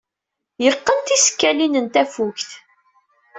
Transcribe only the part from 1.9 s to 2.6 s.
tafukt.